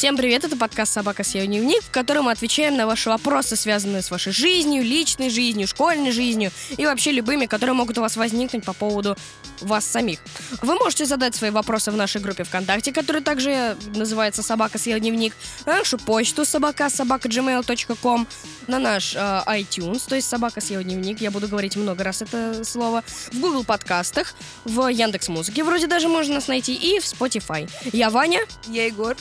Всем 0.00 0.16
привет, 0.16 0.44
это 0.44 0.56
подкаст 0.56 0.94
«Собака 0.94 1.22
съела 1.24 1.46
дневник», 1.46 1.82
в 1.82 1.90
котором 1.90 2.24
мы 2.24 2.32
отвечаем 2.32 2.74
на 2.74 2.86
ваши 2.86 3.10
вопросы, 3.10 3.54
связанные 3.54 4.00
с 4.00 4.10
вашей 4.10 4.32
жизнью, 4.32 4.82
личной 4.82 5.28
жизнью, 5.28 5.68
школьной 5.68 6.10
жизнью 6.10 6.52
и 6.78 6.86
вообще 6.86 7.12
любыми, 7.12 7.44
которые 7.44 7.74
могут 7.74 7.98
у 7.98 8.00
вас 8.00 8.16
возникнуть 8.16 8.64
по 8.64 8.72
поводу 8.72 9.14
вас 9.60 9.84
самих. 9.84 10.20
Вы 10.62 10.74
можете 10.76 11.04
задать 11.04 11.34
свои 11.34 11.50
вопросы 11.50 11.90
в 11.90 11.96
нашей 11.96 12.22
группе 12.22 12.44
ВКонтакте, 12.44 12.94
которая 12.94 13.22
также 13.22 13.76
называется 13.94 14.42
«Собака 14.42 14.78
съела 14.78 14.98
дневник», 14.98 15.34
на 15.66 15.76
нашу 15.76 15.98
почту 15.98 16.46
собака 16.46 16.88
собака 16.88 17.28
gmail.com, 17.28 18.26
на 18.68 18.78
наш 18.78 19.14
э, 19.14 19.18
iTunes, 19.18 20.08
то 20.08 20.16
есть 20.16 20.30
«Собака 20.30 20.62
съела 20.62 20.82
дневник», 20.82 21.20
я 21.20 21.30
буду 21.30 21.46
говорить 21.46 21.76
много 21.76 22.04
раз 22.04 22.22
это 22.22 22.64
слово, 22.64 23.04
в 23.32 23.38
Google 23.38 23.64
подкастах, 23.64 24.32
в 24.64 24.88
Яндекс 24.88 25.28
Музыке 25.28 25.62
вроде 25.62 25.88
даже 25.88 26.08
можно 26.08 26.36
нас 26.36 26.48
найти, 26.48 26.74
и 26.74 26.98
в 27.00 27.04
Spotify. 27.04 27.70
Я 27.92 28.08
Ваня. 28.08 28.40
Я 28.66 28.86
Егор. 28.86 29.14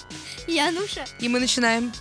Я 0.47 0.68
Нуша. 0.71 1.05
И 1.19 1.27
мы 1.29 1.39
начинаем. 1.39 1.91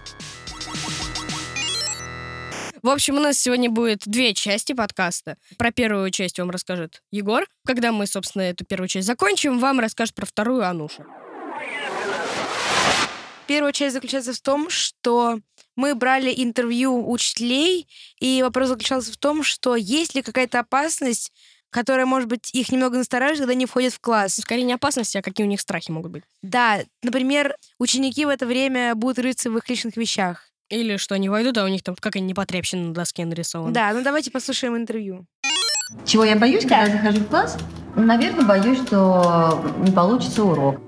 В 2.83 2.91
общем, 2.91 3.17
у 3.17 3.21
нас 3.21 3.39
сегодня 3.39 3.69
будет 3.69 4.03
две 4.07 4.35
части 4.35 4.73
подкаста. 4.73 5.37
Про 5.57 5.73
первую 5.73 6.11
часть 6.11 6.39
вам 6.39 6.51
расскажет 6.51 7.03
Егор. 7.11 7.45
Когда 7.67 7.91
мы, 7.91 8.07
собственно, 8.07 8.43
эту 8.43 8.65
первую 8.65 8.89
часть 8.89 9.07
закончим, 9.07 9.59
вам 9.59 9.81
расскажет 9.81 10.15
про 10.15 10.27
вторую 10.27 10.65
Ануша. 10.65 11.05
Первая 13.49 13.73
часть 13.73 13.95
заключается 13.95 14.33
в 14.33 14.41
том, 14.41 14.71
что 14.71 15.41
мы 15.75 15.95
брали 15.95 16.33
интервью 16.37 17.11
учителей, 17.11 17.89
и 18.21 18.43
вопрос 18.43 18.69
заключался 18.69 19.13
в 19.13 19.16
том, 19.16 19.43
что 19.43 19.75
есть 19.75 20.15
ли 20.15 20.23
какая-то 20.23 20.61
опасность, 20.61 21.33
которая, 21.71 22.07
может 22.07 22.29
быть, 22.29 22.55
их 22.55 22.71
немного 22.71 22.99
настораживает, 22.99 23.41
когда 23.41 23.53
они 23.53 23.67
входят 23.67 23.93
в 23.93 24.01
класс. 24.01 24.37
Скорее 24.37 24.63
не 24.63 24.73
опасности, 24.73 25.19
а 25.19 25.23
какие 25.23 25.47
у 25.47 25.51
них 25.51 25.61
страхи 25.61 25.91
могут 25.91 26.13
быть. 26.13 26.25
Да, 26.43 26.81
например, 27.03 27.57
ученики 27.79 28.25
в 28.25 28.29
это 28.29 28.47
время 28.47 28.95
будут 28.95 29.19
рыться 29.19 29.51
в 29.51 29.57
их 29.59 29.69
личных 29.69 29.97
вещах. 29.97 30.49
Или 30.71 30.99
что 30.99 31.15
они 31.15 31.29
войдут, 31.29 31.57
а 31.59 31.65
у 31.65 31.69
них 31.69 31.83
там 31.83 31.97
какая 31.97 32.21
непотребщина 32.21 32.88
на 32.88 32.95
доске 32.95 33.25
нарисована. 33.25 33.73
Да, 33.73 33.93
ну 33.93 34.02
давайте 34.02 34.30
послушаем 34.30 34.77
интервью. 34.77 35.27
Чего 36.05 36.25
я 36.25 36.37
боюсь, 36.37 36.63
когда 36.63 36.85
я 36.85 36.93
захожу 36.93 37.21
в 37.21 37.29
класс? 37.29 37.57
Наверное, 37.97 38.45
боюсь, 38.45 38.79
что 38.87 39.65
не 39.79 39.91
получится 39.91 40.45
урок. 40.45 40.80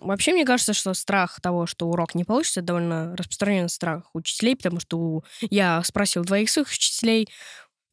Вообще, 0.00 0.32
мне 0.32 0.44
кажется, 0.44 0.72
что 0.74 0.94
страх 0.94 1.40
того, 1.40 1.66
что 1.66 1.88
урок 1.88 2.14
не 2.14 2.22
получится, 2.22 2.60
это 2.60 2.68
довольно 2.68 3.16
распространенный 3.16 3.68
страх 3.68 4.10
учителей, 4.14 4.54
потому 4.54 4.78
что 4.78 4.98
у... 4.98 5.24
я 5.50 5.82
спросил 5.82 6.24
двоих 6.24 6.50
своих 6.50 6.68
учителей, 6.68 7.28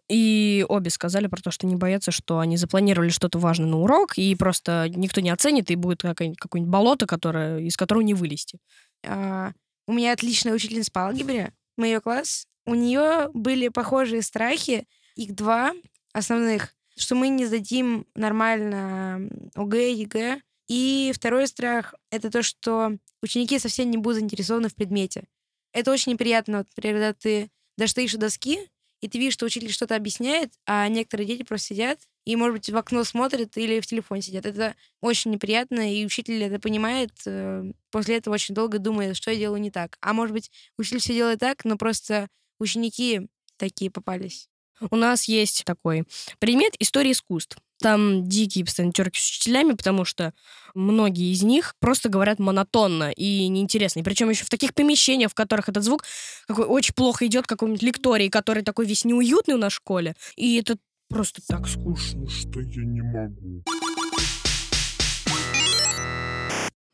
и 0.07 0.65
обе 0.67 0.89
сказали 0.89 1.27
про 1.27 1.41
то, 1.41 1.51
что 1.51 1.65
не 1.65 1.75
боятся, 1.75 2.11
что 2.11 2.39
они 2.39 2.57
запланировали 2.57 3.09
что-то 3.09 3.39
важное 3.39 3.67
на 3.67 3.79
урок, 3.79 4.17
и 4.17 4.35
просто 4.35 4.87
никто 4.89 5.21
не 5.21 5.29
оценит, 5.29 5.71
и 5.71 5.75
будет 5.75 6.01
какое-нибудь, 6.01 6.69
болото, 6.69 7.07
которое, 7.07 7.59
из 7.59 7.75
которого 7.75 8.03
не 8.03 8.13
вылезти. 8.13 8.59
А, 9.05 9.51
у 9.87 9.93
меня 9.93 10.13
отличная 10.13 10.53
учительница 10.53 10.91
по 10.91 11.07
алгебре, 11.07 11.53
мы 11.77 11.99
класс. 11.99 12.47
У 12.65 12.75
нее 12.75 13.29
были 13.33 13.67
похожие 13.67 14.21
страхи, 14.21 14.87
их 15.15 15.35
два 15.35 15.73
основных, 16.13 16.73
что 16.97 17.15
мы 17.15 17.27
не 17.27 17.45
сдадим 17.45 18.05
нормально 18.15 19.29
ОГЭ, 19.55 19.93
ЕГЭ. 19.93 20.41
И 20.67 21.11
второй 21.13 21.47
страх— 21.47 21.93
это 22.11 22.31
то, 22.31 22.41
что 22.41 22.97
ученики 23.21 23.59
совсем 23.59 23.91
не 23.91 23.97
будут 23.97 24.19
заинтересованы 24.19 24.69
в 24.69 24.75
предмете. 24.75 25.25
Это 25.73 25.91
очень 25.91 26.13
неприятно, 26.13 26.59
вот, 26.59 26.67
например, 26.75 26.95
когда 26.95 27.13
ты 27.13 27.51
стоишь 27.87 28.15
у 28.15 28.17
доски, 28.17 28.59
и 29.05 29.07
ты 29.07 29.19
видишь, 29.19 29.33
что 29.33 29.45
учитель 29.45 29.71
что-то 29.71 29.95
объясняет, 29.95 30.51
а 30.65 30.87
некоторые 30.87 31.27
дети 31.27 31.43
просто 31.43 31.67
сидят 31.67 31.99
и, 32.25 32.35
может 32.35 32.55
быть, 32.55 32.69
в 32.71 32.75
окно 32.75 33.03
смотрят 33.03 33.55
или 33.55 33.79
в 33.79 33.85
телефон 33.85 34.19
сидят. 34.21 34.47
Это 34.47 34.75
очень 34.99 35.29
неприятно, 35.29 35.93
и 35.93 36.03
учитель 36.03 36.41
это 36.43 36.59
понимает, 36.59 37.11
э, 37.27 37.71
после 37.91 38.17
этого 38.17 38.33
очень 38.33 38.55
долго 38.55 38.79
думает, 38.79 39.15
что 39.15 39.29
я 39.29 39.37
делаю 39.37 39.61
не 39.61 39.69
так. 39.69 39.97
А 40.01 40.13
может 40.13 40.33
быть, 40.33 40.49
учитель 40.79 40.99
все 40.99 41.13
делает 41.13 41.39
так, 41.39 41.63
но 41.65 41.77
просто 41.77 42.27
ученики 42.59 43.27
такие 43.57 43.91
попались. 43.91 44.49
У 44.89 44.95
нас 44.95 45.25
есть 45.25 45.63
такой 45.65 46.05
предмет 46.39 46.73
истории 46.79 47.11
искусств. 47.11 47.57
Там 47.81 48.27
дикие 48.27 48.65
постоянно 48.65 48.93
терки 48.93 49.19
с 49.19 49.29
учителями, 49.29 49.73
потому 49.73 50.05
что 50.05 50.33
многие 50.73 51.33
из 51.33 51.43
них 51.43 51.75
просто 51.79 52.09
говорят 52.09 52.39
монотонно 52.39 53.11
и 53.11 53.47
неинтересно. 53.47 53.99
И 53.99 54.03
причем 54.03 54.29
еще 54.29 54.45
в 54.45 54.49
таких 54.49 54.73
помещениях, 54.73 55.31
в 55.31 55.35
которых 55.35 55.69
этот 55.69 55.83
звук 55.83 56.05
какой 56.47 56.65
очень 56.65 56.93
плохо 56.93 57.25
идет, 57.25 57.47
какой-нибудь 57.47 57.83
лекторий, 57.83 58.29
который 58.29 58.63
такой 58.63 58.85
весь 58.85 59.03
неуютный 59.03 59.55
у 59.55 59.57
нас 59.57 59.73
в 59.73 59.75
школе. 59.75 60.15
И 60.35 60.57
это 60.57 60.77
просто 61.09 61.41
так 61.47 61.67
скучно, 61.67 62.27
что 62.29 62.61
я 62.61 62.85
не 62.85 63.01
могу. 63.01 63.63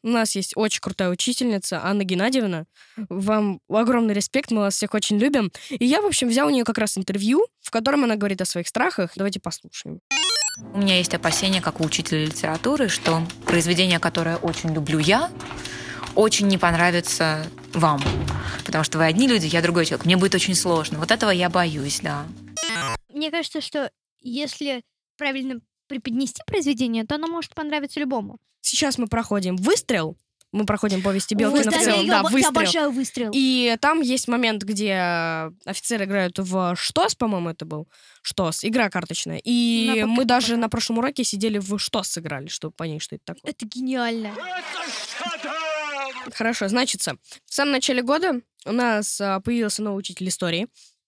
У 0.03 0.07
нас 0.07 0.35
есть 0.35 0.53
очень 0.55 0.81
крутая 0.81 1.09
учительница 1.09 1.81
Анна 1.83 2.03
Геннадьевна. 2.03 2.65
Вам 2.97 3.59
огромный 3.69 4.15
респект, 4.15 4.49
мы 4.49 4.61
вас 4.61 4.75
всех 4.75 4.95
очень 4.95 5.19
любим. 5.19 5.51
И 5.69 5.85
я, 5.85 6.01
в 6.01 6.07
общем, 6.07 6.29
взял 6.29 6.47
у 6.47 6.49
нее 6.49 6.63
как 6.63 6.79
раз 6.79 6.97
интервью, 6.97 7.45
в 7.59 7.69
котором 7.69 8.03
она 8.03 8.15
говорит 8.15 8.41
о 8.41 8.45
своих 8.45 8.67
страхах. 8.67 9.11
Давайте 9.15 9.39
послушаем. 9.39 9.99
У 10.73 10.77
меня 10.77 10.97
есть 10.97 11.13
опасения, 11.13 11.61
как 11.61 11.79
у 11.79 11.85
учителя 11.85 12.25
литературы, 12.25 12.87
что 12.89 13.21
произведение, 13.45 13.99
которое 13.99 14.37
очень 14.37 14.73
люблю 14.73 14.99
я, 14.99 15.29
очень 16.15 16.47
не 16.47 16.57
понравится 16.57 17.47
вам. 17.73 18.01
Потому 18.65 18.83
что 18.83 18.97
вы 18.97 19.05
одни 19.05 19.27
люди, 19.27 19.45
я 19.47 19.61
другой 19.61 19.85
человек. 19.85 20.05
Мне 20.05 20.17
будет 20.17 20.35
очень 20.35 20.55
сложно. 20.55 20.99
Вот 20.99 21.11
этого 21.11 21.31
я 21.31 21.49
боюсь, 21.49 21.99
да. 22.01 22.25
Мне 23.09 23.31
кажется, 23.31 23.61
что 23.61 23.91
если 24.19 24.83
правильно 25.17 25.59
преподнести 25.87 26.41
произведение, 26.45 27.05
то 27.05 27.15
оно 27.15 27.27
может 27.27 27.53
понравиться 27.53 27.99
любому. 27.99 28.37
Сейчас 28.61 28.97
мы 28.97 29.07
проходим 29.07 29.55
выстрел. 29.57 30.17
Мы 30.51 30.65
проходим 30.65 31.01
повести 31.01 31.33
Белкина 31.33 31.71
да, 31.71 31.79
в 31.79 31.81
целом. 31.83 32.05
я, 32.05 32.11
Да, 32.11 32.19
обо- 32.21 32.29
я 32.29 32.33
выстрел. 32.33 32.49
обожаю 32.49 32.91
выстрел. 32.91 33.31
И 33.33 33.77
там 33.79 34.01
есть 34.01 34.27
момент, 34.27 34.63
где 34.63 35.49
офицеры 35.65 36.05
играют 36.05 36.37
в 36.39 36.75
ШТОС, 36.75 37.15
по-моему, 37.15 37.49
это 37.49 37.65
был. 37.65 37.87
ШТОС, 38.21 38.65
игра 38.65 38.89
карточная. 38.89 39.39
И 39.43 39.93
На 40.01 40.07
мы 40.07 40.25
даже 40.25 40.57
на 40.57 40.67
прошлом 40.67 40.97
уроке 40.97 41.23
сидели 41.23 41.57
в 41.57 41.77
ШТОС 41.79 42.07
сыграли, 42.09 42.47
чтобы 42.47 42.73
понять, 42.73 43.01
что 43.01 43.15
это 43.15 43.33
такое. 43.33 43.51
Это 43.51 43.65
гениально. 43.65 44.35
Хорошо, 46.33 46.67
значится, 46.67 47.15
в 47.45 47.53
самом 47.53 47.71
начале 47.71 48.01
года 48.03 48.41
у 48.65 48.71
нас 48.71 49.19
а, 49.19 49.39
появился 49.39 49.81
новый 49.81 49.99
учитель 49.99 50.27
истории. 50.27 50.67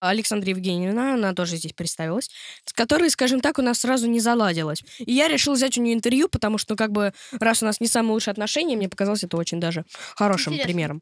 Александра 0.10 0.50
Евгеньевна, 0.50 1.14
она 1.14 1.34
тоже 1.34 1.58
здесь 1.58 1.74
представилась, 1.74 2.30
с 2.66 2.74
которой, 2.74 3.10
скажем 3.10 3.42
так, 3.42 3.60
у 3.60 3.62
нас 3.62 3.80
сразу 3.80 4.08
не 4.08 4.20
заладилось. 4.20 4.84
И 5.00 5.12
я 5.14 5.28
решил 5.28 5.54
взять 5.54 5.78
у 5.78 5.82
нее 5.82 5.94
интервью, 5.94 6.28
потому 6.30 6.58
что, 6.58 6.76
как 6.76 6.92
бы, 6.92 7.14
раз 7.40 7.62
у 7.64 7.66
нас 7.66 7.80
не 7.80 7.88
самые 7.88 8.14
лучшие 8.14 8.32
отношения, 8.34 8.76
мне 8.76 8.90
показалось 8.90 9.24
это 9.24 9.38
очень 9.38 9.60
даже 9.60 9.86
хорошим 10.16 10.54
Интересно. 10.54 10.74
примером. 10.74 11.02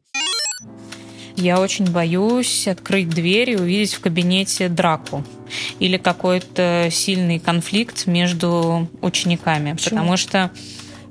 Я 1.34 1.60
очень 1.60 1.90
боюсь 1.90 2.68
открыть 2.68 3.08
дверь 3.08 3.50
и 3.50 3.56
увидеть 3.56 3.94
в 3.94 4.00
кабинете 4.00 4.68
драку 4.68 5.24
или 5.78 5.96
какой-то 5.96 6.88
сильный 6.90 7.38
конфликт 7.38 8.06
между 8.06 8.88
учениками, 9.00 9.72
Почему? 9.72 9.90
потому 9.90 10.16
что 10.18 10.50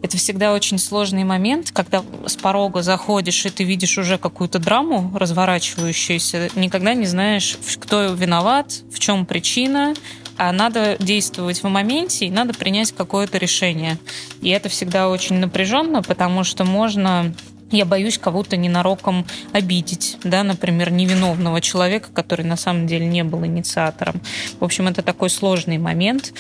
это 0.02 0.18
всегда 0.18 0.54
очень 0.54 0.78
сложный 0.78 1.24
момент, 1.24 1.72
когда 1.72 2.04
с 2.26 2.36
порога 2.36 2.82
заходишь, 2.82 3.46
и 3.46 3.50
ты 3.50 3.64
видишь 3.64 3.98
уже 3.98 4.18
какую-то 4.18 4.60
драму 4.60 5.12
разворачивающуюся, 5.16 6.50
никогда 6.56 6.94
не 6.94 7.06
знаешь, 7.06 7.58
кто 7.80 8.14
виноват, 8.14 8.82
в 8.92 9.00
чем 9.00 9.26
причина, 9.26 9.94
а 10.38 10.52
надо 10.52 10.96
действовать 11.00 11.62
в 11.62 11.68
моменте, 11.68 12.26
и 12.26 12.32
надо 12.32 12.54
принять 12.54 12.92
какое-то 12.92 13.38
решение. 13.38 14.00
И 14.42 14.50
это 14.50 14.70
всегда 14.70 15.10
очень 15.10 15.36
напряженно, 15.36 16.02
потому 16.02 16.44
что 16.44 16.64
можно 16.66 17.34
я 17.70 17.86
боюсь 17.86 18.18
кого-то 18.18 18.58
ненароком 18.58 19.26
обидеть, 19.54 20.18
да, 20.24 20.44
например, 20.44 20.92
невиновного 20.92 21.62
человека, 21.62 22.10
который 22.14 22.46
на 22.46 22.58
самом 22.58 22.86
деле 22.86 23.06
не 23.06 23.24
был 23.24 23.46
инициатором. 23.46 24.22
В 24.60 24.64
общем, 24.66 24.88
это 24.88 25.02
такой 25.02 25.30
сложный 25.30 25.78
момент. 25.78 26.34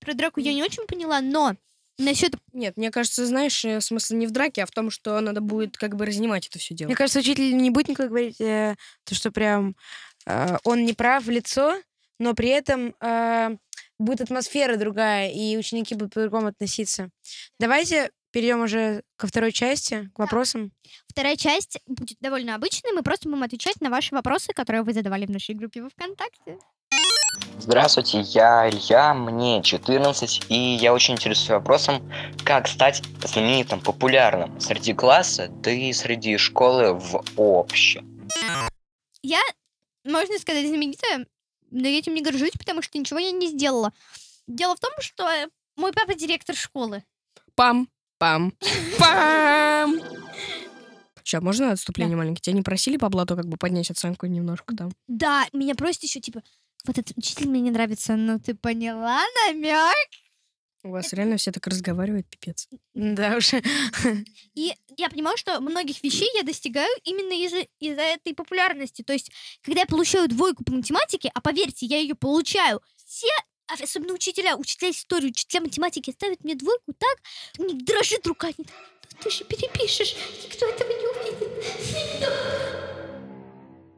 Про 0.00 0.14
драку 0.14 0.40
я 0.40 0.54
не 0.54 0.62
очень 0.62 0.86
поняла, 0.86 1.20
но 1.20 1.54
насчет 1.98 2.34
Нет, 2.52 2.76
мне 2.76 2.90
кажется, 2.90 3.26
знаешь, 3.26 3.64
э, 3.64 3.80
смысл 3.80 4.14
не 4.14 4.26
в 4.26 4.30
драке, 4.30 4.62
а 4.62 4.66
в 4.66 4.70
том, 4.70 4.90
что 4.90 5.20
надо 5.20 5.40
будет 5.40 5.76
как 5.76 5.96
бы 5.96 6.06
разнимать 6.06 6.46
это 6.46 6.58
все 6.58 6.74
дело. 6.74 6.88
Мне 6.88 6.96
кажется, 6.96 7.20
учитель 7.20 7.56
не 7.56 7.70
будет 7.70 7.88
никогда 7.88 8.08
говорить, 8.08 8.40
э, 8.40 8.76
то, 9.04 9.14
что 9.14 9.30
прям 9.30 9.76
э, 10.26 10.56
он 10.64 10.84
не 10.84 10.92
прав 10.92 11.24
в 11.24 11.30
лицо, 11.30 11.80
но 12.18 12.34
при 12.34 12.48
этом 12.48 12.94
э, 13.00 13.56
будет 13.98 14.20
атмосфера 14.20 14.76
другая, 14.76 15.30
и 15.30 15.56
ученики 15.56 15.94
будут 15.94 16.14
по-другому 16.14 16.48
относиться. 16.48 17.10
Давайте 17.58 18.10
перейдем 18.30 18.62
уже 18.62 19.02
ко 19.16 19.26
второй 19.26 19.52
части, 19.52 20.10
к 20.14 20.18
вопросам. 20.18 20.72
вторая 21.08 21.36
часть 21.36 21.78
будет 21.86 22.18
довольно 22.20 22.54
обычной. 22.54 22.92
Мы 22.92 23.02
просто 23.02 23.28
будем 23.28 23.42
отвечать 23.42 23.80
на 23.80 23.90
ваши 23.90 24.14
вопросы, 24.14 24.52
которые 24.52 24.82
вы 24.82 24.92
задавали 24.92 25.26
в 25.26 25.30
нашей 25.30 25.54
группе 25.54 25.82
во 25.82 25.88
ВКонтакте. 25.88 26.58
Здравствуйте, 27.58 28.20
я 28.20 28.68
Илья, 28.70 29.12
мне 29.12 29.62
14, 29.62 30.46
и 30.48 30.54
я 30.54 30.94
очень 30.94 31.14
интересуюсь 31.14 31.50
вопросом, 31.50 32.02
как 32.44 32.66
стать 32.66 33.02
знаменитым, 33.24 33.80
популярным 33.80 34.58
среди 34.60 34.94
класса, 34.94 35.48
да 35.48 35.70
и 35.70 35.92
среди 35.92 36.36
школы 36.38 36.94
в 36.94 37.22
общем. 37.36 38.28
Я, 39.22 39.40
можно 40.04 40.38
сказать, 40.38 40.66
знаменитая, 40.66 41.26
но 41.70 41.88
я 41.88 41.98
этим 41.98 42.14
не 42.14 42.22
горжусь, 42.22 42.52
потому 42.58 42.80
что 42.80 42.96
ничего 42.98 43.18
я 43.18 43.32
не 43.32 43.48
сделала. 43.48 43.92
Дело 44.46 44.74
в 44.76 44.80
том, 44.80 44.92
что 45.00 45.28
мой 45.76 45.92
папа 45.92 46.14
директор 46.14 46.56
школы. 46.56 47.04
Пам, 47.54 47.88
пам, 48.18 48.54
пам. 48.98 50.00
Сейчас, 51.22 51.42
можно 51.42 51.72
отступление 51.72 52.16
маленькое? 52.16 52.40
Тебя 52.40 52.56
не 52.56 52.62
просили 52.62 52.96
по 52.96 53.10
блату 53.10 53.36
как 53.36 53.46
бы 53.46 53.58
поднять 53.58 53.90
оценку 53.90 54.24
немножко 54.24 54.74
там? 54.74 54.90
Да, 55.08 55.44
меня 55.52 55.74
просят 55.74 56.02
еще, 56.02 56.20
типа, 56.20 56.42
вот 56.84 56.98
этот 56.98 57.16
учитель 57.16 57.48
мне 57.48 57.60
не 57.60 57.70
нравится, 57.70 58.16
но 58.16 58.38
ты 58.38 58.54
поняла 58.54 59.20
намек? 59.46 59.96
У 60.84 60.90
вас 60.90 61.12
реально 61.12 61.36
все 61.36 61.50
так 61.50 61.66
разговаривают, 61.66 62.28
пипец. 62.28 62.68
Да 62.94 63.36
уж. 63.36 63.50
И 64.54 64.72
я 64.96 65.10
понимаю, 65.10 65.36
что 65.36 65.60
многих 65.60 66.02
вещей 66.04 66.30
я 66.34 66.44
достигаю 66.44 66.88
именно 67.02 67.32
из-за 67.32 67.66
из 67.80 67.98
этой 67.98 68.32
популярности. 68.32 69.02
То 69.02 69.12
есть, 69.12 69.30
когда 69.62 69.80
я 69.80 69.86
получаю 69.86 70.28
двойку 70.28 70.64
по 70.64 70.72
математике, 70.72 71.30
а 71.34 71.40
поверьте, 71.40 71.86
я 71.86 71.98
ее 71.98 72.14
получаю, 72.14 72.80
все, 73.04 73.28
особенно 73.66 74.14
учителя, 74.14 74.56
учителя 74.56 74.90
истории, 74.90 75.28
учителя 75.28 75.62
математики 75.62 76.12
ставят 76.12 76.44
мне 76.44 76.54
двойку 76.54 76.94
так, 76.96 77.18
у 77.58 77.64
них 77.64 77.84
дрожит 77.84 78.26
рука, 78.26 78.48
они 78.48 78.64
так, 78.64 78.74
«Ну 79.12 79.18
ты 79.22 79.30
же 79.30 79.44
перепишешь, 79.44 80.14
никто 80.44 80.66
этого 80.66 80.88
не 80.88 81.06
увидит. 81.06 82.38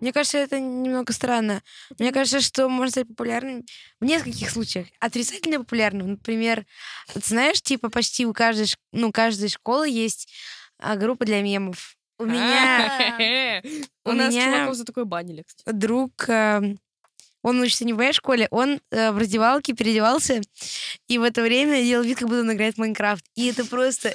Мне 0.00 0.12
кажется, 0.12 0.38
это 0.38 0.58
немного 0.58 1.12
странно. 1.12 1.62
Мне 1.99 2.12
кажется, 2.12 2.41
что 2.41 2.69
можно 2.69 2.91
стать 2.91 3.08
популярным 3.08 3.64
в 4.00 4.05
нескольких 4.05 4.50
случаях. 4.50 4.87
Отрицательно 4.99 5.58
популярным, 5.58 6.12
например, 6.12 6.67
ты 7.12 7.20
знаешь, 7.20 7.61
типа 7.61 7.91
почти 7.91 8.26
у 8.26 8.32
каждой, 8.32 8.67
ну, 8.93 9.12
каждой 9.12 9.49
школы 9.49 9.88
есть 9.88 10.32
а, 10.79 10.97
группа 10.97 11.25
для 11.25 11.43
мемов. 11.43 11.97
У 12.19 12.25
меня 12.25 13.62
У 14.05 14.12
нас 14.12 14.35
чуваков 14.35 14.75
за 14.75 14.85
такое 14.85 15.05
банили, 15.05 15.43
кстати. 15.47 15.75
друг, 15.75 16.29
э, 16.29 16.75
он 17.43 17.61
учится 17.61 17.85
не 17.85 17.94
в 17.94 17.96
моей 17.96 18.12
школе, 18.12 18.49
он 18.50 18.81
э, 18.91 19.11
в 19.12 19.19
раздевалке 19.19 19.73
переодевался, 19.73 20.43
и 21.08 21.19
в 21.19 21.23
это 21.23 21.43
время 21.43 21.82
делал 21.82 22.05
вид, 22.05 22.19
как 22.19 22.29
будто 22.29 22.41
он 22.41 22.53
играет 22.53 22.75
в 22.75 22.79
Майнкрафт. 22.79 23.25
И 23.35 23.46
это 23.46 23.64
просто... 23.64 24.12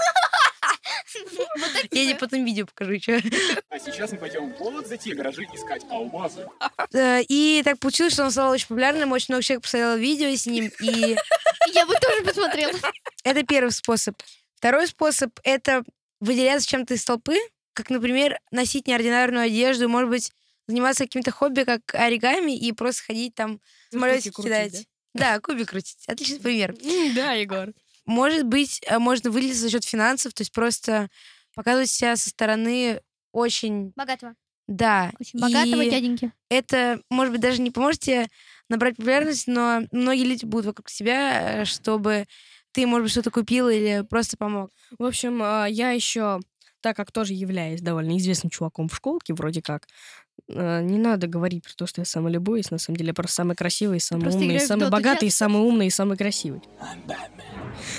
Я 1.91 2.05
тебе 2.05 2.15
потом 2.15 2.45
видео 2.45 2.65
покажу, 2.65 2.99
что. 2.99 3.19
А 3.69 3.79
сейчас 3.79 4.11
мы 4.11 4.17
пойдем 4.17 4.53
вот 4.59 4.87
за 4.87 4.97
те 4.97 5.13
гаражи 5.15 5.43
искать 5.53 5.83
алмазы. 5.89 6.47
И 6.93 7.61
так 7.63 7.79
получилось, 7.79 8.13
что 8.13 8.23
он 8.23 8.31
стал 8.31 8.51
очень 8.51 8.67
популярным, 8.67 9.11
очень 9.11 9.33
много 9.33 9.43
человек 9.43 9.63
посмотрело 9.63 9.95
видео 9.95 10.35
с 10.35 10.45
ним, 10.45 10.71
и 10.81 11.15
Я 11.73 11.85
бы 11.85 11.95
тоже 11.95 12.23
посмотрела. 12.23 12.73
это 13.23 13.43
первый 13.43 13.71
способ. 13.71 14.15
Второй 14.55 14.87
способ— 14.87 15.31
это 15.43 15.83
выделяться 16.19 16.67
чем-то 16.67 16.93
из 16.93 17.03
толпы, 17.03 17.37
как, 17.73 17.89
например, 17.89 18.39
носить 18.51 18.87
неординарную 18.87 19.45
одежду, 19.45 19.89
может 19.89 20.09
быть, 20.09 20.31
заниматься 20.67 21.03
каким-то 21.03 21.31
хобби, 21.31 21.63
как 21.63 21.81
оригами, 21.93 22.57
и 22.57 22.71
просто 22.71 23.03
ходить 23.03 23.35
там, 23.35 23.59
самолетики 23.91 24.33
крутить, 24.33 24.51
кидать. 24.51 24.87
Да, 25.13 25.39
кубик 25.39 25.69
крутить. 25.69 26.03
Отличный 26.07 26.39
пример. 26.39 26.75
Да, 27.15 27.33
Егор. 27.33 27.73
Может 28.05 28.45
быть, 28.45 28.81
э, 28.87 28.99
можно 28.99 29.31
выделиться 29.31 29.61
за 29.61 29.69
счет 29.69 29.85
финансов, 29.85 30.33
то 30.33 30.41
есть 30.41 30.51
просто 30.51 31.09
показывать 31.55 31.89
себя 31.89 32.15
со 32.15 32.29
стороны 32.29 33.01
очень, 33.31 33.91
Богатого. 33.95 34.35
да. 34.67 35.11
Очень 35.19 35.39
богатого 35.39 35.81
и 35.81 35.89
дяденьки. 35.89 36.31
это, 36.49 37.01
может 37.09 37.31
быть, 37.31 37.41
даже 37.41 37.61
не 37.61 37.71
поможет 37.71 38.01
тебе 38.01 38.27
набрать 38.69 38.95
популярность, 38.95 39.47
но 39.47 39.81
многие 39.91 40.23
люди 40.23 40.45
будут 40.45 40.67
вокруг 40.67 40.89
тебя, 40.89 41.61
э, 41.61 41.65
чтобы 41.65 42.25
ты, 42.75 42.85
может 42.85 43.03
быть, 43.03 43.11
что-то 43.11 43.31
купил 43.31 43.69
или 43.69 44.05
просто 44.09 44.37
помог. 44.37 44.69
В 44.99 45.05
общем, 45.05 45.39
а, 45.41 45.65
я 45.65 45.91
еще, 45.91 46.39
так 46.81 46.95
как 46.97 47.11
тоже 47.11 47.33
являюсь 47.33 47.81
довольно 47.81 48.17
известным 48.17 48.49
чуваком 48.49 48.89
в 48.89 48.95
школке, 48.95 49.33
вроде 49.33 49.61
как, 49.61 49.87
а, 50.49 50.81
не 50.81 50.97
надо 50.97 51.27
говорить 51.27 51.63
про 51.63 51.73
то, 51.73 51.87
что 51.87 52.01
я 52.01 52.05
самолюбуюсь. 52.05 52.71
На 52.71 52.77
самом 52.77 52.97
деле, 52.97 53.09
я 53.09 53.13
просто 53.13 53.35
самый 53.35 53.55
красивый, 53.55 54.01
самый 54.01 54.23
просто 54.23 54.41
умный, 54.41 54.59
самый 54.59 54.89
богатый, 54.89 55.29
самый 55.31 55.61
умный 55.61 55.87
и 55.87 55.89
самый 55.89 56.17
красивый. 56.17 56.61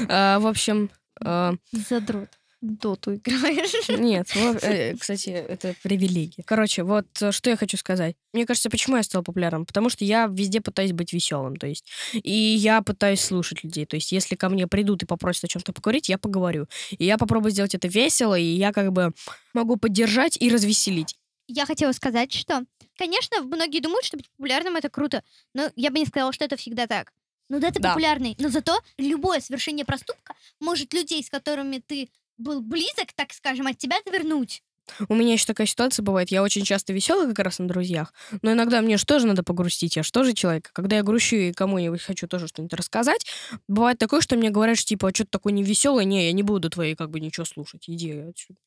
А, 0.09 0.39
В 0.39 0.47
общем, 0.47 0.91
а, 1.25 1.55
Задрот. 1.73 2.29
Доту 2.63 3.15
играешь. 3.15 3.89
Нет, 3.89 4.29
э, 4.35 4.97
кстати, 5.01 5.29
это 5.29 5.75
привилегия. 5.83 6.43
Короче, 6.45 6.85
вот 6.85 7.07
э, 7.21 7.31
что 7.31 7.51
я 7.51 7.57
хочу 7.57 7.77
сказать. 7.77 8.17
Мне 8.33 8.47
кажется, 8.47 8.71
почему 8.71 8.97
я 8.97 9.03
стал 9.03 9.23
популярным? 9.23 9.67
Потому 9.67 9.91
что 9.91 10.05
я 10.05 10.27
везде 10.27 10.63
пытаюсь 10.63 10.93
быть 10.93 11.13
веселым, 11.13 11.57
то 11.57 11.67
есть. 11.67 11.85
И 12.15 12.33
я 12.33 12.81
пытаюсь 12.81 13.21
слушать 13.21 13.63
людей. 13.63 13.85
То 13.85 13.97
есть, 13.97 14.11
если 14.11 14.37
ко 14.37 14.49
мне 14.49 14.67
придут 14.67 15.03
и 15.03 15.07
попросят 15.07 15.45
о 15.45 15.49
чем-то 15.49 15.73
поговорить, 15.75 16.09
я 16.09 16.17
поговорю. 16.17 16.67
И 16.91 17.05
я 17.05 17.19
попробую 17.19 17.53
сделать 17.53 17.75
это 17.75 17.89
весело, 17.89 18.37
и 18.39 18.45
я 18.45 18.73
как 18.73 18.91
бы 18.91 19.13
могу 19.53 19.77
поддержать 19.77 20.37
и 20.41 20.49
развеселить. 20.49 21.15
Я 21.49 21.67
хотела 21.67 21.93
сказать, 21.93 22.33
что, 22.33 22.65
конечно, 22.97 23.43
многие 23.43 23.81
думают, 23.81 24.05
что 24.05 24.17
быть 24.17 24.29
популярным 24.31 24.77
это 24.77 24.89
круто, 24.89 25.23
но 25.55 25.71
я 25.77 25.91
бы 25.91 25.99
не 25.99 26.07
сказала, 26.07 26.33
что 26.33 26.45
это 26.45 26.57
всегда 26.57 26.87
так. 26.87 27.13
Ну 27.49 27.61
да, 27.61 27.71
ты 27.71 27.81
Да. 27.81 27.91
популярный, 27.91 28.35
но 28.39 28.49
зато 28.49 28.81
любое 28.99 29.41
совершение 29.41 29.85
проступка 29.85 30.35
может 30.61 30.93
людей, 30.93 31.23
с 31.23 31.31
которыми 31.31 31.79
ты 31.87 32.09
был 32.39 32.61
близок, 32.61 33.13
так 33.15 33.33
скажем, 33.33 33.67
от 33.67 33.79
тебя 33.79 33.97
отвернуть. 33.99 34.63
У 35.09 35.15
меня 35.17 35.33
еще 35.33 35.47
такая 35.47 35.67
ситуация 35.67 36.05
бывает. 36.05 36.31
Я 36.31 36.45
очень 36.45 36.65
часто 36.65 36.93
веселый 36.93 37.27
как 37.35 37.45
раз 37.45 37.59
на 37.59 37.67
друзьях, 37.67 38.13
но 38.43 38.53
иногда 38.53 38.81
мне 38.81 38.97
же 38.99 39.05
тоже 39.05 39.27
надо 39.27 39.43
погрустить. 39.43 39.97
Я 39.97 40.05
же 40.05 40.13
тоже 40.13 40.33
человек. 40.33 40.71
Когда 40.73 40.97
я 40.97 41.03
грущу 41.03 41.35
и 41.37 41.53
кому-нибудь 41.53 42.01
хочу 42.03 42.29
тоже 42.29 42.47
что-нибудь 42.47 42.73
рассказать, 42.75 43.27
бывает 43.67 43.99
такое, 43.99 44.21
что 44.21 44.37
мне 44.37 44.51
говорят, 44.51 44.79
что 44.79 44.87
типа, 44.89 45.09
а 45.09 45.15
что 45.15 45.25
ты 45.25 45.31
такой 45.31 45.53
невеселый? 45.53 46.05
Не, 46.05 46.27
я 46.27 46.33
не 46.33 46.45
буду 46.45 46.71
твоей 46.71 46.95
как 46.95 47.11
бы 47.11 47.19
ничего 47.19 47.45
слушать. 47.45 47.89
Иди 47.89 48.13
отсюда. 48.13 48.61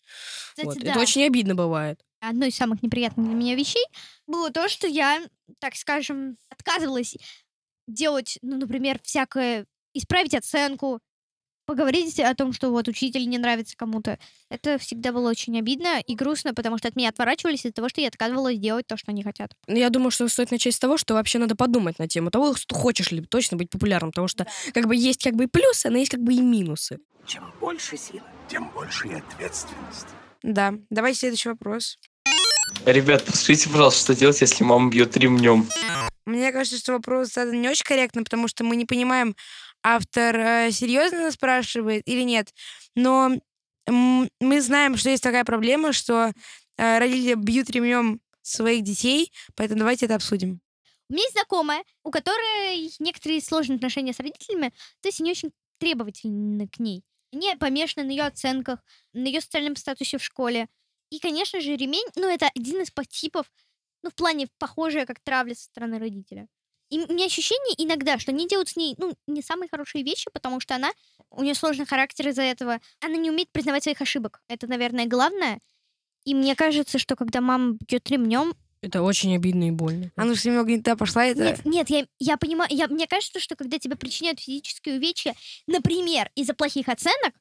Кстати, 0.49 0.65
Вот. 0.65 0.79
да. 0.79 0.91
Это 0.91 0.99
очень 0.99 1.23
обидно 1.23 1.55
бывает. 1.55 2.01
Одной 2.19 2.49
из 2.49 2.55
самых 2.57 2.83
неприятных 2.83 3.25
для 3.25 3.35
меня 3.35 3.55
вещей 3.55 3.85
было 4.27 4.49
то, 4.51 4.67
что 4.67 4.87
я, 4.87 5.21
так 5.59 5.75
скажем, 5.77 6.35
отказывалась 6.49 7.15
делать, 7.93 8.37
ну, 8.41 8.57
например, 8.57 8.99
всякое, 9.03 9.65
исправить 9.93 10.35
оценку, 10.35 10.99
поговорить 11.69 12.19
о 12.19 12.33
том, 12.33 12.51
что 12.51 12.71
вот 12.71 12.87
учитель 12.87 13.29
не 13.29 13.37
нравится 13.37 13.77
кому-то. 13.77 14.17
Это 14.49 14.79
всегда 14.79 15.11
было 15.11 15.29
очень 15.29 15.55
обидно 15.59 15.99
и 15.99 16.15
грустно, 16.15 16.55
потому 16.55 16.79
что 16.79 16.87
от 16.87 16.95
меня 16.95 17.09
отворачивались 17.09 17.59
из-за 17.59 17.73
того, 17.73 17.89
что 17.89 18.01
я 18.01 18.07
отказывалась 18.07 18.57
делать 18.57 18.87
то, 18.87 18.97
что 18.97 19.11
они 19.11 19.21
хотят. 19.21 19.51
Ну, 19.67 19.75
Я 19.75 19.91
думаю, 19.91 20.09
что 20.09 20.27
стоит 20.29 20.49
начать 20.49 20.73
с 20.73 20.79
того, 20.79 20.97
что 20.97 21.13
вообще 21.13 21.37
надо 21.37 21.55
подумать 21.55 21.99
на 21.99 22.07
тему 22.07 22.31
того, 22.31 22.55
что 22.55 22.73
хочешь 22.73 23.11
ли 23.11 23.21
точно 23.21 23.55
быть 23.55 23.69
популярным, 23.69 24.09
потому 24.09 24.27
что 24.27 24.47
как 24.73 24.87
бы 24.87 24.95
есть 24.95 25.23
как 25.23 25.35
бы 25.35 25.43
и 25.43 25.47
плюсы, 25.47 25.91
но 25.91 25.99
есть 25.99 26.09
как 26.09 26.21
бы 26.21 26.33
и 26.33 26.41
минусы. 26.41 26.97
Чем 27.27 27.53
больше 27.59 27.97
силы, 27.97 28.23
тем 28.47 28.71
больше 28.71 29.07
и 29.09 29.13
ответственность. 29.13 30.07
Да. 30.41 30.73
Давайте 30.89 31.19
следующий 31.19 31.49
вопрос. 31.49 31.99
Ребят, 32.85 33.25
подскажите, 33.25 33.69
пожалуйста, 33.69 34.01
что 34.01 34.15
делать, 34.15 34.41
если 34.41 34.63
мама 34.63 34.89
бьет 34.89 35.15
ремнем? 35.17 35.67
Мне 36.29 36.51
кажется, 36.51 36.77
что 36.77 36.93
вопрос 36.93 37.33
задан 37.33 37.59
не 37.59 37.69
очень 37.69 37.83
корректно, 37.83 38.23
потому 38.23 38.47
что 38.47 38.63
мы 38.63 38.75
не 38.75 38.85
понимаем, 38.85 39.35
автор 39.83 40.35
э, 40.35 40.71
серьезно 40.71 41.21
нас 41.21 41.33
спрашивает 41.33 42.03
или 42.07 42.21
нет. 42.21 42.53
Но 42.95 43.31
мы 43.87 44.61
знаем, 44.61 44.95
что 44.97 45.09
есть 45.09 45.23
такая 45.23 45.43
проблема, 45.43 45.91
что 45.91 46.31
э, 46.77 46.99
родители 46.99 47.33
бьют 47.33 47.69
ремнем 47.71 48.21
своих 48.43 48.83
детей, 48.83 49.31
поэтому 49.55 49.79
давайте 49.79 50.05
это 50.05 50.15
обсудим. 50.15 50.61
У 51.09 51.13
меня 51.13 51.23
есть 51.23 51.33
знакомая, 51.33 51.83
у 52.03 52.11
которой 52.11 52.91
некоторые 52.99 53.41
сложные 53.41 53.77
отношения 53.77 54.13
с 54.13 54.19
родителями, 54.19 54.71
то 55.01 55.07
есть 55.07 55.19
они 55.21 55.31
очень 55.31 55.51
требовательны 55.79 56.67
к 56.67 56.77
ней. 56.77 57.03
Они 57.33 57.55
помешаны 57.59 58.05
на 58.05 58.11
ее 58.11 58.23
оценках, 58.23 58.79
на 59.13 59.25
ее 59.25 59.41
социальном 59.41 59.75
статусе 59.75 60.19
в 60.19 60.23
школе. 60.23 60.67
И, 61.09 61.19
конечно 61.19 61.59
же, 61.61 61.75
ремень, 61.75 62.05
ну, 62.15 62.27
это 62.27 62.49
один 62.55 62.81
из 62.81 62.91
подтипов, 62.91 63.51
ну, 64.03 64.09
в 64.09 64.15
плане 64.15 64.47
похожее, 64.57 65.05
как 65.05 65.19
травля 65.19 65.55
со 65.55 65.63
стороны 65.63 65.99
родителя. 65.99 66.47
И 66.89 66.99
у 66.99 67.13
меня 67.13 67.25
ощущение 67.25 67.75
иногда, 67.77 68.17
что 68.17 68.31
они 68.31 68.47
делают 68.47 68.69
с 68.69 68.75
ней, 68.75 68.95
ну, 68.97 69.13
не 69.27 69.41
самые 69.41 69.69
хорошие 69.69 70.03
вещи, 70.03 70.29
потому 70.33 70.59
что 70.59 70.75
она, 70.75 70.91
у 71.29 71.43
нее 71.43 71.53
сложный 71.53 71.85
характер 71.85 72.29
из-за 72.29 72.41
этого. 72.41 72.79
Она 72.99 73.15
не 73.15 73.29
умеет 73.29 73.51
признавать 73.51 73.83
своих 73.83 74.01
ошибок. 74.01 74.41
Это, 74.47 74.67
наверное, 74.67 75.05
главное. 75.05 75.59
И 76.25 76.33
мне 76.33 76.55
кажется, 76.55 76.97
что 76.97 77.15
когда 77.15 77.41
мама 77.41 77.77
бьет 77.87 78.09
ремнем, 78.09 78.53
Это 78.81 79.03
очень 79.03 79.35
обидно 79.35 79.67
и 79.67 79.71
больно. 79.71 80.11
А 80.15 80.25
ну 80.25 80.35
что 80.35 80.49
немного 80.49 80.71
не 80.71 80.77
туда 80.77 80.95
пошла, 80.95 81.25
это... 81.25 81.43
нет, 81.43 81.65
нет, 81.65 81.89
я, 81.89 82.07
я 82.17 82.37
понимаю, 82.37 82.69
я, 82.71 82.87
мне 82.87 83.07
кажется, 83.07 83.39
что 83.39 83.55
когда 83.55 83.77
тебе 83.77 83.95
причиняют 83.95 84.39
физические 84.39 84.95
увечья, 84.95 85.35
например, 85.67 86.31
из-за 86.35 86.53
плохих 86.53 86.87
оценок, 86.87 87.33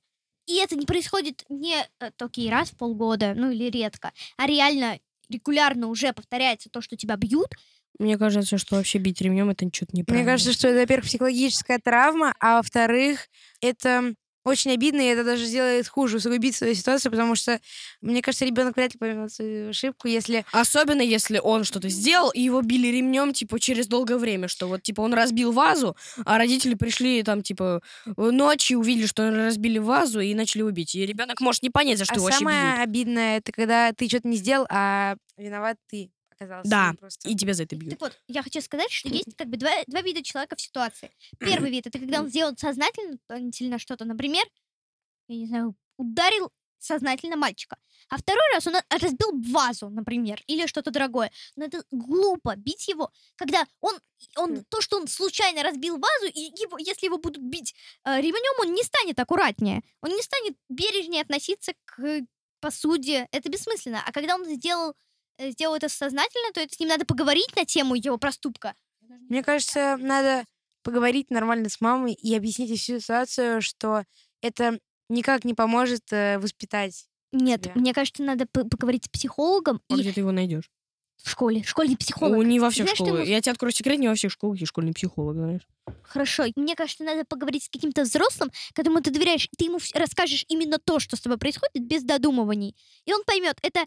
и 0.46 0.56
это 0.56 0.74
не 0.76 0.86
происходит 0.86 1.44
не 1.48 1.76
э, 2.00 2.10
только 2.16 2.40
и 2.40 2.48
раз 2.48 2.70
в 2.70 2.76
полгода, 2.76 3.34
ну 3.36 3.50
или 3.50 3.70
редко, 3.70 4.12
а 4.36 4.46
реально 4.46 4.98
регулярно 5.30 5.88
уже 5.88 6.12
повторяется 6.12 6.70
то, 6.70 6.80
что 6.80 6.96
тебя 6.96 7.16
бьют, 7.16 7.54
Мне 7.98 8.16
кажется, 8.16 8.58
что 8.58 8.76
вообще 8.76 8.98
бить 8.98 9.20
ремнем 9.20 9.50
это 9.50 9.68
что-то 9.72 9.96
неправильно. 9.96 10.24
Мне 10.24 10.32
кажется, 10.32 10.52
что 10.52 10.68
это, 10.68 10.80
во-первых, 10.80 11.06
психологическая 11.06 11.78
травма, 11.78 12.34
а 12.38 12.56
во-вторых, 12.56 13.28
это 13.60 14.14
очень 14.44 14.72
обидно, 14.72 15.00
и 15.00 15.06
это 15.06 15.24
даже 15.24 15.44
сделает 15.44 15.88
хуже, 15.88 16.16
усугубит 16.16 16.54
свою 16.54 16.74
ситуацию, 16.74 17.10
потому 17.10 17.34
что, 17.34 17.60
мне 18.00 18.22
кажется, 18.22 18.44
ребенок 18.44 18.76
вряд 18.76 18.92
ли 18.94 18.98
поймет 18.98 19.32
свою 19.32 19.70
ошибку, 19.70 20.08
если... 20.08 20.44
Особенно, 20.52 21.02
если 21.02 21.38
он 21.38 21.64
что-то 21.64 21.88
сделал, 21.88 22.30
и 22.30 22.40
его 22.40 22.62
били 22.62 22.88
ремнем, 22.88 23.32
типа, 23.32 23.60
через 23.60 23.86
долгое 23.86 24.16
время, 24.16 24.48
что 24.48 24.68
вот, 24.68 24.82
типа, 24.82 25.00
он 25.00 25.14
разбил 25.14 25.52
вазу, 25.52 25.96
а 26.24 26.38
родители 26.38 26.74
пришли, 26.74 27.22
там, 27.22 27.42
типа, 27.42 27.82
ночью, 28.16 28.78
увидели, 28.78 29.06
что 29.06 29.30
разбили 29.30 29.78
вазу, 29.78 30.20
и 30.20 30.34
начали 30.34 30.62
убить. 30.62 30.94
И 30.94 31.04
ребенок 31.04 31.40
может 31.40 31.62
не 31.62 31.70
понять, 31.70 31.98
за 31.98 32.04
что 32.04 32.14
а 32.14 32.16
его 32.16 32.30
самое 32.30 32.82
обидное, 32.82 33.38
это 33.38 33.52
когда 33.52 33.92
ты 33.92 34.08
что-то 34.08 34.28
не 34.28 34.36
сделал, 34.36 34.66
а 34.70 35.16
виноват 35.36 35.76
ты 35.88 36.10
оказался. 36.38 36.70
Да, 36.70 36.94
просто. 36.98 37.28
И 37.28 37.34
тебя 37.34 37.54
за 37.54 37.64
это 37.64 37.76
бьют. 37.76 37.90
Так 37.90 38.00
вот, 38.00 38.20
я 38.28 38.42
хочу 38.42 38.60
сказать, 38.60 38.90
что 38.90 39.08
есть 39.08 39.34
как 39.36 39.48
бы 39.48 39.56
два, 39.56 39.70
два 39.86 40.02
вида 40.02 40.22
человека 40.22 40.56
в 40.56 40.60
ситуации. 40.60 41.10
Первый 41.38 41.70
вид— 41.70 41.86
это 41.88 41.98
когда 41.98 42.20
он 42.20 42.28
сделал 42.28 42.56
сознательно 42.56 43.78
что-то, 43.78 44.04
например, 44.04 44.44
я 45.28 45.36
не 45.36 45.46
знаю, 45.46 45.74
ударил 45.96 46.50
сознательно 46.78 47.36
мальчика. 47.36 47.76
А 48.08 48.16
второй 48.16 48.42
раз 48.54 48.66
он 48.66 48.74
разбил 48.88 49.32
вазу, 49.52 49.90
например, 49.90 50.40
или 50.46 50.66
что-то 50.66 50.90
дорогое. 50.90 51.30
Но 51.56 51.64
это 51.64 51.82
глупо 51.90 52.54
бить 52.56 52.88
его, 52.88 53.10
когда 53.36 53.66
он, 53.80 53.98
он 54.36 54.64
то, 54.64 54.80
что 54.80 54.96
он 54.96 55.08
случайно 55.08 55.62
разбил 55.62 55.98
вазу, 55.98 56.32
и 56.32 56.40
его, 56.40 56.78
если 56.78 57.06
его 57.06 57.18
будут 57.18 57.42
бить 57.42 57.74
э, 58.04 58.20
ремнем, 58.20 58.60
он 58.60 58.74
не 58.74 58.82
станет 58.82 59.18
аккуратнее, 59.18 59.82
он 60.00 60.10
не 60.10 60.22
станет 60.22 60.56
бережнее 60.68 61.22
относиться 61.22 61.72
к 61.84 62.22
посуде. 62.60 63.28
Это 63.32 63.48
бессмысленно. 63.48 64.02
А 64.06 64.12
когда 64.12 64.34
он 64.36 64.44
сделал, 64.44 64.94
сделал 65.38 65.74
это 65.76 65.88
сознательно, 65.88 66.52
то 66.52 66.60
это 66.60 66.74
с 66.74 66.80
ним 66.80 66.88
надо 66.88 67.04
поговорить 67.04 67.54
на 67.56 67.64
тему 67.64 67.94
его 67.94 68.18
проступка. 68.18 68.74
Мне 69.28 69.42
кажется, 69.42 69.96
надо 69.98 70.44
поговорить 70.82 71.30
нормально 71.30 71.68
с 71.68 71.80
мамой 71.80 72.12
и 72.14 72.34
объяснить 72.34 72.70
ей 72.70 72.78
всю 72.78 73.00
ситуацию, 73.00 73.60
что 73.62 74.04
это 74.42 74.78
никак 75.08 75.44
не 75.44 75.54
поможет 75.54 76.12
э, 76.12 76.38
воспитать. 76.38 77.06
Нет, 77.32 77.62
тебя. 77.62 77.72
мне 77.74 77.92
кажется, 77.92 78.22
надо 78.22 78.46
п- 78.46 78.64
поговорить 78.64 79.04
с 79.04 79.08
психологом 79.08 79.82
А 79.90 79.94
и 79.94 80.00
где 80.00 80.12
ты 80.12 80.20
его 80.20 80.32
найдешь? 80.32 80.70
в 81.22 81.28
школе. 81.30 81.62
В 81.64 81.68
школе 81.68 81.96
психолог. 81.96 82.38
У 82.38 82.42
не 82.42 82.60
во 82.60 82.70
всех 82.70 82.88
школах. 82.90 83.14
ему- 83.14 83.24
Я 83.24 83.40
тебе 83.40 83.50
открою 83.52 83.72
секрет, 83.72 83.98
не 83.98 84.06
во 84.08 84.14
всех 84.14 84.30
школах 84.30 84.56
есть 84.60 84.68
школьный 84.70 84.92
психолог, 84.94 85.34
знаешь. 85.34 85.62
Хорошо. 86.04 86.44
Мне 86.54 86.76
кажется, 86.76 87.02
надо 87.02 87.24
поговорить 87.24 87.64
с 87.64 87.68
каким-то 87.68 88.02
взрослым, 88.02 88.52
которому 88.72 89.02
ты 89.02 89.10
доверяешь, 89.10 89.46
и 89.46 89.56
ты 89.58 89.64
ему 89.64 89.78
расскажешь 89.94 90.44
именно 90.48 90.78
то, 90.78 91.00
что 91.00 91.16
с 91.16 91.20
тобой 91.20 91.36
происходит, 91.38 91.82
без 91.84 92.04
додумываний. 92.04 92.76
И 93.04 93.12
он 93.12 93.24
поймет, 93.24 93.56
это 93.62 93.84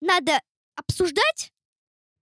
надо 0.00 0.40
обсуждать 0.76 1.52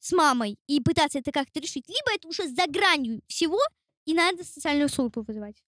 с 0.00 0.12
мамой 0.12 0.58
и 0.66 0.80
пытаться 0.80 1.18
это 1.18 1.32
как-то 1.32 1.60
решить, 1.60 1.88
либо 1.88 2.14
это 2.14 2.28
уже 2.28 2.48
за 2.48 2.66
гранью 2.68 3.22
всего, 3.28 3.60
и 4.04 4.14
надо 4.14 4.44
социальную 4.44 4.88
службу 4.88 5.22
вызывать. 5.22 5.62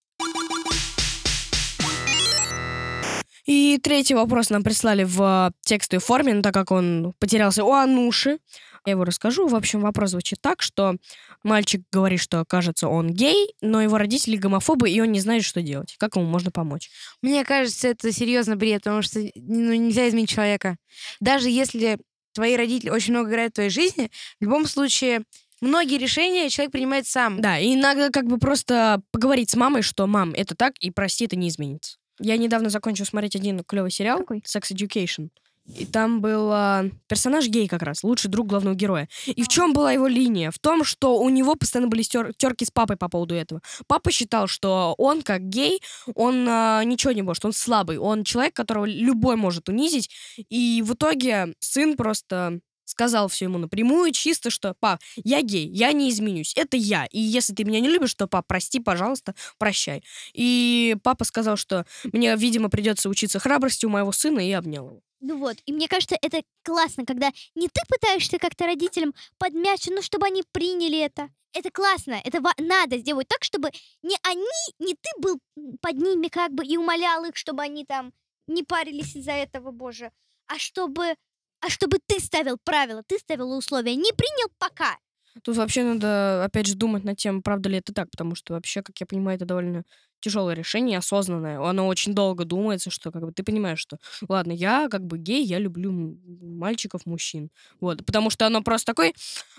И 3.46 3.78
третий 3.82 4.14
вопрос 4.14 4.48
нам 4.50 4.62
прислали 4.62 5.04
в 5.04 5.52
текстовой 5.60 6.00
форме, 6.00 6.34
но 6.34 6.42
так 6.42 6.54
как 6.54 6.70
он 6.70 7.14
потерялся 7.18 7.62
у 7.62 7.72
Ануши, 7.72 8.38
я 8.86 8.92
его 8.92 9.04
расскажу. 9.04 9.46
В 9.46 9.54
общем, 9.54 9.80
вопрос 9.80 10.10
звучит 10.10 10.40
так, 10.40 10.62
что 10.62 10.96
мальчик 11.42 11.82
говорит, 11.92 12.20
что, 12.20 12.44
кажется, 12.46 12.88
он 12.88 13.10
гей, 13.10 13.54
но 13.60 13.82
его 13.82 13.98
родители 13.98 14.36
гомофобы, 14.36 14.90
и 14.90 15.00
он 15.00 15.12
не 15.12 15.20
знает, 15.20 15.44
что 15.44 15.62
делать. 15.62 15.96
Как 15.98 16.16
ему 16.16 16.26
можно 16.26 16.50
помочь? 16.50 16.90
Мне 17.22 17.44
кажется, 17.44 17.88
это 17.88 18.12
серьезно 18.12 18.56
бред, 18.56 18.82
потому 18.84 19.02
что 19.02 19.20
ну, 19.34 19.74
нельзя 19.74 20.08
изменить 20.08 20.30
человека. 20.30 20.76
Даже 21.20 21.48
если 21.48 21.98
твои 22.34 22.56
родители 22.56 22.90
очень 22.90 23.12
много 23.12 23.30
играют 23.30 23.52
в 23.52 23.54
твоей 23.54 23.70
жизни, 23.70 24.10
в 24.40 24.44
любом 24.44 24.66
случае 24.66 25.22
многие 25.60 25.98
решения 25.98 26.50
человек 26.50 26.72
принимает 26.72 27.06
сам. 27.06 27.40
Да, 27.40 27.58
и 27.58 27.74
надо 27.76 28.10
как 28.10 28.26
бы 28.26 28.38
просто 28.38 29.00
поговорить 29.10 29.50
с 29.50 29.56
мамой, 29.56 29.82
что 29.82 30.06
«мам, 30.06 30.32
это 30.34 30.54
так, 30.54 30.74
и 30.80 30.90
прости, 30.90 31.24
это 31.24 31.36
не 31.36 31.48
изменится». 31.48 31.96
Я 32.20 32.36
недавно 32.36 32.70
закончил 32.70 33.06
смотреть 33.06 33.34
один 33.36 33.64
клевый 33.64 33.90
сериал 33.90 34.18
Какой? 34.18 34.40
«Sex 34.40 34.72
Education». 34.72 35.30
И 35.66 35.86
там 35.86 36.20
был 36.20 36.50
а, 36.52 36.84
персонаж 37.08 37.46
гей 37.46 37.68
как 37.68 37.82
раз, 37.82 38.04
лучший 38.04 38.30
друг 38.30 38.46
главного 38.46 38.74
героя. 38.74 39.08
И 39.26 39.42
в 39.42 39.48
чем 39.48 39.72
была 39.72 39.92
его 39.92 40.06
линия? 40.06 40.50
В 40.50 40.58
том, 40.58 40.84
что 40.84 41.18
у 41.18 41.30
него 41.30 41.54
постоянно 41.54 41.88
были 41.88 42.02
терки 42.02 42.64
с 42.64 42.70
папой 42.70 42.96
по 42.96 43.08
поводу 43.08 43.34
этого. 43.34 43.62
Папа 43.86 44.10
считал, 44.10 44.46
что 44.46 44.94
он, 44.98 45.22
как 45.22 45.48
гей, 45.48 45.80
он 46.14 46.46
а, 46.48 46.84
ничего 46.84 47.12
не 47.12 47.22
может, 47.22 47.44
он 47.44 47.52
слабый. 47.52 47.96
Он 47.96 48.24
человек, 48.24 48.54
которого 48.54 48.84
любой 48.84 49.36
может 49.36 49.68
унизить. 49.68 50.10
И 50.50 50.82
в 50.84 50.94
итоге 50.94 51.54
сын 51.60 51.96
просто 51.96 52.60
сказал 52.84 53.28
все 53.28 53.46
ему 53.46 53.58
напрямую, 53.58 54.12
чисто, 54.12 54.50
что, 54.50 54.74
пап, 54.78 55.00
я 55.16 55.42
гей, 55.42 55.66
я 55.66 55.92
не 55.92 56.10
изменюсь, 56.10 56.52
это 56.56 56.76
я. 56.76 57.06
И 57.06 57.18
если 57.18 57.54
ты 57.54 57.64
меня 57.64 57.80
не 57.80 57.88
любишь, 57.88 58.14
то, 58.14 58.26
пап, 58.26 58.46
прости, 58.46 58.80
пожалуйста, 58.80 59.34
прощай. 59.58 60.04
И 60.34 60.96
папа 61.02 61.24
сказал, 61.24 61.56
что 61.56 61.86
мне, 62.12 62.36
видимо, 62.36 62.68
придется 62.68 63.08
учиться 63.08 63.38
храбрости 63.38 63.86
у 63.86 63.90
моего 63.90 64.12
сына, 64.12 64.46
и 64.46 64.52
обнял 64.52 64.86
его. 64.88 65.00
Ну 65.26 65.38
вот, 65.38 65.56
и 65.64 65.72
мне 65.72 65.88
кажется, 65.88 66.18
это 66.20 66.42
классно, 66.62 67.06
когда 67.06 67.30
не 67.54 67.68
ты 67.68 67.80
пытаешься 67.88 68.38
как-то 68.38 68.66
родителям 68.66 69.14
подмячить, 69.38 69.94
ну, 69.94 70.02
чтобы 70.02 70.26
они 70.26 70.42
приняли 70.52 70.98
это. 70.98 71.30
Это 71.54 71.70
классно, 71.70 72.20
это 72.22 72.42
надо 72.58 72.98
сделать 72.98 73.26
так, 73.26 73.42
чтобы 73.42 73.70
не 74.02 74.16
они, 74.22 74.44
не 74.78 74.92
ты 74.92 75.08
был 75.22 75.38
под 75.80 75.96
ними 75.96 76.28
как 76.28 76.52
бы 76.52 76.66
и 76.66 76.76
умолял 76.76 77.24
их, 77.24 77.36
чтобы 77.36 77.62
они 77.62 77.86
там 77.86 78.12
не 78.46 78.64
парились 78.64 79.16
из-за 79.16 79.32
этого, 79.32 79.70
боже, 79.70 80.10
а 80.46 80.58
чтобы, 80.58 81.14
а 81.60 81.70
чтобы 81.70 82.00
ты 82.06 82.20
ставил 82.20 82.58
правила, 82.62 83.02
ты 83.06 83.18
ставил 83.18 83.56
условия, 83.56 83.94
не 83.94 84.12
принял 84.12 84.50
пока. 84.58 84.98
Тут 85.42 85.56
вообще 85.56 85.84
надо, 85.84 86.44
опять 86.44 86.66
же, 86.66 86.74
думать 86.74 87.04
над 87.04 87.16
тем, 87.16 87.42
правда 87.42 87.70
ли 87.70 87.78
это 87.78 87.94
так, 87.94 88.10
потому 88.10 88.34
что 88.34 88.52
вообще, 88.52 88.82
как 88.82 89.00
я 89.00 89.06
понимаю, 89.06 89.36
это 89.36 89.46
довольно 89.46 89.84
тяжелое 90.24 90.54
решение, 90.54 90.98
осознанное. 90.98 91.60
Оно 91.60 91.86
очень 91.86 92.14
долго 92.14 92.44
думается, 92.44 92.90
что 92.90 93.12
как 93.12 93.22
бы 93.22 93.32
ты 93.32 93.42
понимаешь, 93.42 93.78
что 93.78 93.98
ладно, 94.28 94.52
я 94.52 94.88
как 94.88 95.04
бы 95.04 95.18
гей, 95.18 95.44
я 95.44 95.58
люблю 95.58 96.18
мальчиков, 96.40 97.04
мужчин. 97.04 97.50
Вот, 97.80 98.04
потому 98.06 98.30
что 98.30 98.46
оно 98.46 98.62
просто 98.62 98.86
такой, 98.86 99.14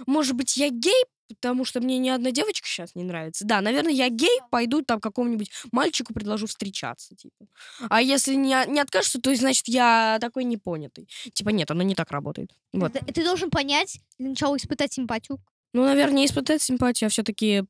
может 0.07 0.35
быть, 0.35 0.57
я 0.57 0.69
гей, 0.69 1.03
потому 1.29 1.65
что 1.65 1.81
мне 1.81 1.97
ни 1.99 2.09
одна 2.09 2.31
девочка 2.31 2.67
сейчас 2.67 2.95
не 2.95 3.03
нравится. 3.03 3.45
Да, 3.45 3.61
наверное, 3.61 3.93
я 3.93 4.09
гей, 4.09 4.39
пойду 4.49 4.81
там 4.81 4.99
какому-нибудь 4.99 5.51
мальчику 5.71 6.13
предложу 6.13 6.47
встречаться, 6.47 7.15
типа. 7.15 7.45
А 7.89 8.01
если 8.01 8.33
не, 8.35 8.55
не 8.67 8.79
откажется, 8.79 9.21
то 9.21 9.33
значит 9.35 9.67
я 9.67 10.17
такой 10.19 10.43
непонятый. 10.45 11.07
Типа 11.33 11.49
нет, 11.49 11.69
оно 11.69 11.83
не 11.83 11.95
так 11.95 12.11
работает. 12.11 12.51
Вот. 12.73 12.93
Ты, 12.93 12.99
ты 13.13 13.23
должен 13.23 13.49
понять, 13.51 13.99
для 14.17 14.29
начала 14.29 14.55
испытать 14.57 14.93
симпатию, 14.93 15.39
Ну, 15.73 15.85
наверное, 15.85 16.17
не 16.17 16.25
испытать 16.25 16.61
симпатию, 16.61 17.07
а 17.07 17.09
все-таки 17.09 17.63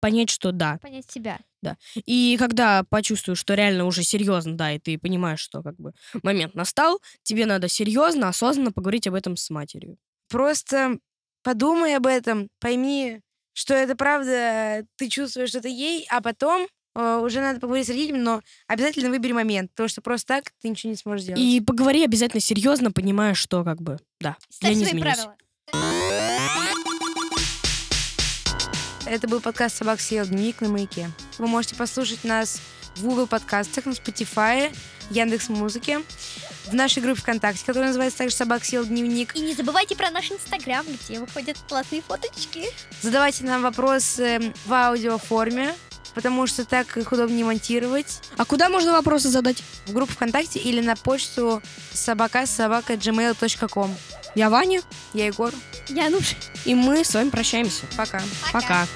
понять, 0.00 0.30
что 0.30 0.52
да. 0.52 0.78
понять 0.82 1.10
себя. 1.10 1.38
И 2.06 2.36
когда 2.38 2.84
почувствуешь, 2.84 3.38
что 3.38 3.54
реально 3.54 3.84
уже 3.86 4.02
серьезно, 4.02 4.56
да, 4.56 4.72
и 4.72 4.78
ты 4.78 4.98
понимаешь, 4.98 5.40
что 5.40 5.62
как 5.62 5.76
бы 5.76 5.92
момент 6.22 6.54
настал, 6.54 7.00
тебе 7.22 7.46
надо 7.46 7.68
серьезно, 7.68 8.28
осознанно 8.28 8.72
поговорить 8.72 9.06
об 9.06 9.14
этом 9.14 9.36
с 9.36 9.48
матерью. 9.50 9.96
Просто 10.28 10.98
подумай 11.42 11.96
об 11.96 12.06
этом, 12.06 12.48
пойми, 12.60 13.20
что 13.52 13.74
это 13.74 13.94
правда, 13.96 14.84
ты 14.96 15.08
чувствуешь, 15.08 15.50
что 15.50 15.60
ты 15.60 15.68
ей, 15.68 16.06
а 16.10 16.20
потом 16.22 16.66
э, 16.94 17.20
уже 17.22 17.40
надо 17.40 17.60
поговорить 17.60 17.86
с 17.86 17.90
родителями, 17.90 18.22
но 18.22 18.40
обязательно 18.66 19.10
выбери 19.10 19.32
момент, 19.32 19.70
потому 19.72 19.88
что 19.88 20.00
просто 20.00 20.28
так 20.28 20.52
ты 20.60 20.68
ничего 20.68 20.90
не 20.90 20.96
сможешь 20.96 21.24
сделать. 21.24 21.40
И 21.40 21.60
поговори 21.60 22.04
обязательно 22.04 22.40
серьезно, 22.40 22.92
понимая, 22.92 23.34
что 23.34 23.62
как 23.64 23.82
бы, 23.82 23.98
да, 24.20 24.36
Ставь 24.48 24.70
я 24.70 24.76
не 24.76 24.84
свои 24.84 24.98
изменюсь. 24.98 25.16
правила. 25.16 25.36
Это 29.12 29.28
был 29.28 29.42
подкаст 29.42 29.76
«Собак 29.76 30.00
съел 30.00 30.24
дневник» 30.24 30.62
на 30.62 30.70
маяке. 30.70 31.10
Вы 31.36 31.46
можете 31.46 31.74
послушать 31.74 32.24
нас 32.24 32.62
в 32.96 33.04
Google 33.04 33.26
подкастах, 33.26 33.84
на 33.84 33.90
Spotify, 33.90 34.74
Яндекс 35.10 35.50
Музыке, 35.50 36.00
в 36.64 36.72
нашей 36.72 37.02
группе 37.02 37.20
ВКонтакте, 37.20 37.62
которая 37.66 37.90
называется 37.90 38.16
также 38.16 38.34
«Собак 38.34 38.64
съел 38.64 38.86
дневник». 38.86 39.36
И 39.36 39.40
не 39.42 39.52
забывайте 39.52 39.96
про 39.96 40.10
наш 40.10 40.32
инстаграм, 40.32 40.86
где 40.86 41.20
выходят 41.20 41.58
классные 41.68 42.00
фоточки. 42.00 42.64
Задавайте 43.02 43.44
нам 43.44 43.60
вопросы 43.60 44.54
в 44.64 44.72
аудиоформе, 44.72 45.74
потому 46.14 46.46
что 46.46 46.64
так 46.64 46.96
их 46.96 47.10
удобнее 47.12 47.44
монтировать. 47.44 48.20
А 48.36 48.44
куда 48.44 48.68
можно 48.68 48.92
вопросы 48.92 49.28
задать? 49.28 49.62
В 49.86 49.92
группу 49.92 50.12
ВКонтакте 50.12 50.58
или 50.58 50.80
на 50.80 50.96
почту 50.96 51.62
собака 51.92 52.46
собака 52.46 52.94
gmail.com. 52.94 53.94
Я 54.34 54.48
Ваня, 54.50 54.80
Я 55.12 55.26
Егор. 55.26 55.52
Януш. 55.88 56.34
и 56.64 56.74
мы 56.74 57.04
с 57.04 57.14
вами 57.14 57.30
прощаемся. 57.30 57.82
Пока. 57.96 58.22
Пока. 58.52 58.86